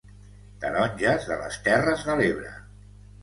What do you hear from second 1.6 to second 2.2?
terres de